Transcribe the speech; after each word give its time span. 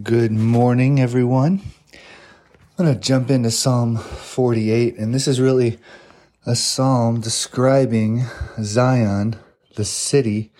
Good 0.00 0.32
morning, 0.32 1.00
everyone. 1.00 1.60
I'm 1.92 2.86
going 2.86 2.94
to 2.94 2.98
jump 2.98 3.30
into 3.30 3.50
Psalm 3.50 3.98
48, 3.98 4.96
and 4.96 5.14
this 5.14 5.28
is 5.28 5.38
really 5.38 5.78
a 6.46 6.56
psalm 6.56 7.20
describing 7.20 8.22
Zion, 8.62 9.36
the 9.74 9.84
city 9.84 10.50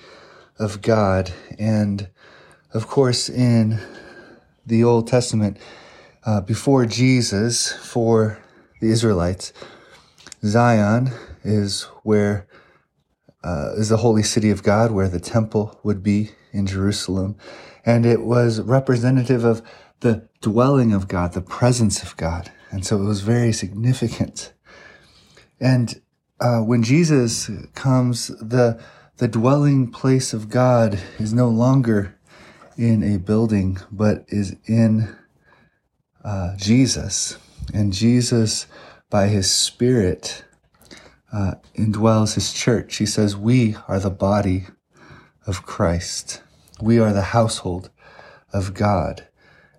of 0.58 0.82
God. 0.82 1.32
And 1.58 2.10
of 2.74 2.86
course, 2.88 3.30
in 3.30 3.80
the 4.66 4.84
Old 4.84 5.08
Testament, 5.08 5.56
uh, 6.26 6.42
before 6.42 6.84
Jesus, 6.84 7.72
for 7.72 8.38
the 8.82 8.90
Israelites, 8.90 9.54
Zion 10.44 11.10
is 11.42 11.84
where 12.02 12.46
uh, 13.44 13.72
is 13.76 13.88
the 13.88 13.98
holy 13.98 14.22
city 14.22 14.50
of 14.50 14.62
God, 14.62 14.90
where 14.90 15.08
the 15.08 15.20
temple 15.20 15.80
would 15.82 16.02
be 16.02 16.30
in 16.52 16.66
Jerusalem 16.66 17.36
and 17.84 18.06
it 18.06 18.22
was 18.22 18.60
representative 18.60 19.44
of 19.44 19.62
the 20.00 20.28
dwelling 20.40 20.92
of 20.92 21.08
God, 21.08 21.32
the 21.32 21.40
presence 21.40 22.02
of 22.02 22.16
God. 22.16 22.50
And 22.70 22.84
so 22.84 22.96
it 23.00 23.04
was 23.04 23.20
very 23.20 23.52
significant. 23.52 24.52
And 25.60 26.00
uh, 26.40 26.60
when 26.60 26.82
Jesus 26.82 27.50
comes, 27.74 28.28
the 28.28 28.82
the 29.18 29.28
dwelling 29.28 29.90
place 29.92 30.32
of 30.32 30.48
God 30.48 30.98
is 31.18 31.32
no 31.32 31.48
longer 31.48 32.18
in 32.76 33.04
a 33.04 33.18
building, 33.18 33.78
but 33.92 34.24
is 34.28 34.56
in 34.66 35.14
uh, 36.24 36.56
Jesus. 36.56 37.38
And 37.72 37.92
Jesus, 37.92 38.66
by 39.10 39.28
his 39.28 39.48
Spirit, 39.48 40.44
uh, 41.32 41.54
indwells 41.74 42.34
his 42.34 42.52
church. 42.52 42.96
He 42.96 43.06
says, 43.06 43.36
We 43.36 43.76
are 43.88 43.98
the 43.98 44.10
body 44.10 44.66
of 45.46 45.64
Christ. 45.64 46.42
We 46.80 46.98
are 46.98 47.12
the 47.12 47.22
household 47.22 47.90
of 48.52 48.74
God. 48.74 49.26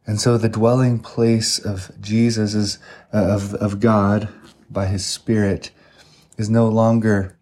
And 0.06 0.20
so 0.20 0.38
the 0.38 0.50
dwelling 0.50 1.00
place 1.00 1.60
of 1.60 1.92
Jesus 2.02 2.54
is, 2.54 2.80
uh, 3.14 3.18
of, 3.18 3.54
of 3.56 3.80
God 3.80 4.30
by 4.70 4.88
his 4.88 5.06
spirit 5.06 5.72
is 6.38 6.50
no 6.50 6.68
longer 6.68 7.38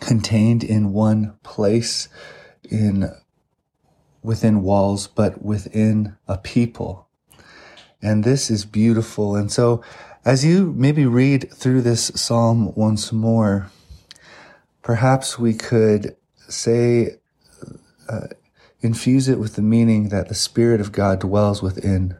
contained 0.00 0.64
in 0.64 0.92
one 0.92 1.36
place 1.42 2.08
in 2.68 3.10
within 4.22 4.62
walls, 4.62 5.06
but 5.06 5.44
within 5.44 6.16
a 6.26 6.38
people. 6.38 7.03
And 8.04 8.22
this 8.22 8.50
is 8.50 8.66
beautiful. 8.66 9.34
And 9.34 9.50
so 9.50 9.82
as 10.26 10.44
you 10.44 10.74
maybe 10.76 11.06
read 11.06 11.50
through 11.50 11.80
this 11.80 12.12
psalm 12.14 12.74
once 12.74 13.12
more, 13.12 13.70
perhaps 14.82 15.38
we 15.38 15.54
could 15.54 16.14
say, 16.46 17.16
uh, 18.08 18.28
infuse 18.82 19.26
it 19.26 19.38
with 19.38 19.56
the 19.56 19.62
meaning 19.62 20.10
that 20.10 20.28
the 20.28 20.34
Spirit 20.34 20.82
of 20.82 20.92
God 20.92 21.20
dwells 21.20 21.62
within 21.62 22.18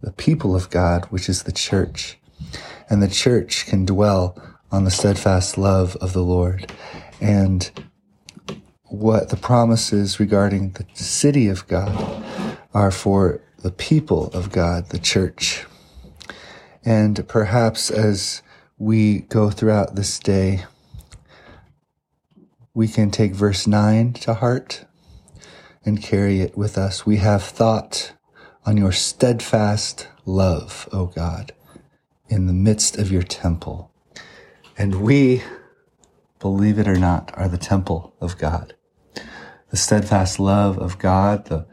the 0.00 0.10
people 0.12 0.56
of 0.56 0.68
God, 0.68 1.04
which 1.06 1.28
is 1.28 1.44
the 1.44 1.52
church. 1.52 2.18
And 2.90 3.00
the 3.00 3.08
church 3.08 3.66
can 3.66 3.84
dwell 3.84 4.36
on 4.72 4.82
the 4.82 4.90
steadfast 4.90 5.56
love 5.56 5.94
of 5.96 6.12
the 6.12 6.24
Lord. 6.24 6.72
And 7.20 7.70
what 8.84 9.28
the 9.28 9.36
promises 9.36 10.18
regarding 10.18 10.70
the 10.72 10.86
city 10.94 11.46
of 11.46 11.68
God 11.68 12.24
are 12.74 12.90
for 12.90 13.40
the 13.58 13.70
people 13.70 14.28
of 14.28 14.52
God, 14.52 14.90
the 14.90 14.98
church. 14.98 15.66
And 16.84 17.26
perhaps 17.28 17.90
as 17.90 18.42
we 18.78 19.20
go 19.20 19.50
throughout 19.50 19.96
this 19.96 20.18
day, 20.18 20.64
we 22.72 22.86
can 22.86 23.10
take 23.10 23.32
verse 23.32 23.66
9 23.66 24.12
to 24.14 24.34
heart 24.34 24.84
and 25.84 26.02
carry 26.02 26.40
it 26.40 26.56
with 26.56 26.78
us. 26.78 27.04
We 27.04 27.16
have 27.16 27.42
thought 27.42 28.12
on 28.64 28.76
your 28.76 28.92
steadfast 28.92 30.06
love, 30.24 30.88
O 30.92 31.06
God, 31.06 31.52
in 32.28 32.46
the 32.46 32.52
midst 32.52 32.96
of 32.96 33.10
your 33.10 33.22
temple. 33.22 33.90
And 34.76 35.02
we, 35.02 35.42
believe 36.38 36.78
it 36.78 36.86
or 36.86 36.98
not, 36.98 37.32
are 37.34 37.48
the 37.48 37.58
temple 37.58 38.14
of 38.20 38.38
God. 38.38 38.74
The 39.70 39.76
steadfast 39.76 40.38
love 40.38 40.78
of 40.78 40.98
God, 40.98 41.46
the, 41.46 41.66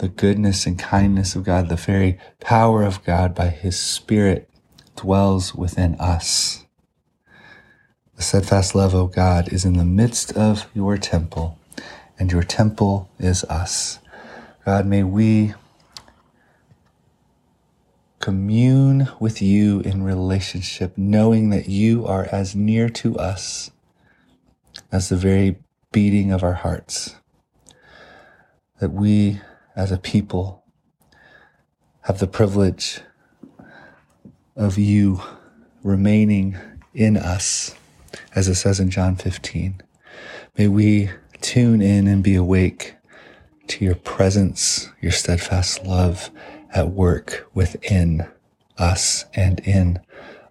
the 0.00 0.08
goodness 0.08 0.64
and 0.64 0.78
kindness 0.78 1.36
of 1.36 1.44
God, 1.44 1.68
the 1.68 1.76
very 1.76 2.18
power 2.40 2.82
of 2.82 3.04
God 3.04 3.34
by 3.34 3.48
his 3.48 3.78
spirit 3.78 4.48
dwells 4.96 5.54
within 5.54 5.94
us. 5.96 6.64
The 8.16 8.22
steadfast 8.22 8.74
love, 8.74 8.94
O 8.94 9.06
God, 9.06 9.52
is 9.52 9.66
in 9.66 9.74
the 9.74 9.84
midst 9.84 10.32
of 10.32 10.66
your 10.74 10.96
temple 10.96 11.58
and 12.18 12.32
your 12.32 12.42
temple 12.42 13.10
is 13.18 13.44
us. 13.44 13.98
God, 14.64 14.86
may 14.86 15.02
we 15.02 15.52
commune 18.20 19.08
with 19.18 19.42
you 19.42 19.80
in 19.80 20.02
relationship, 20.02 20.96
knowing 20.96 21.50
that 21.50 21.68
you 21.68 22.06
are 22.06 22.26
as 22.32 22.56
near 22.56 22.88
to 22.88 23.18
us 23.18 23.70
as 24.90 25.10
the 25.10 25.16
very 25.16 25.56
beating 25.92 26.32
of 26.32 26.42
our 26.42 26.54
hearts. 26.54 27.16
That 28.80 28.92
we, 28.92 29.40
as 29.76 29.92
a 29.92 29.98
people, 29.98 30.62
have 32.02 32.18
the 32.18 32.26
privilege 32.26 33.00
of 34.56 34.78
you 34.78 35.20
remaining 35.82 36.56
in 36.94 37.16
us, 37.16 37.74
as 38.34 38.48
it 38.48 38.56
says 38.56 38.80
in 38.80 38.90
John 38.90 39.16
15. 39.16 39.80
May 40.58 40.68
we 40.68 41.10
tune 41.40 41.80
in 41.80 42.06
and 42.06 42.22
be 42.22 42.34
awake 42.34 42.94
to 43.68 43.84
your 43.84 43.94
presence, 43.94 44.90
your 45.00 45.12
steadfast 45.12 45.84
love 45.84 46.30
at 46.74 46.90
work 46.90 47.48
within 47.54 48.26
us 48.76 49.24
and 49.34 49.60
in 49.60 50.00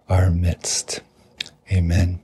our 0.08 0.30
midst. 0.30 1.00
Amen. 1.70 2.20